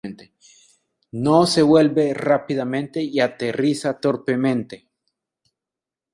[1.11, 4.87] No se vuelve rápidamente y aterriza torpemente.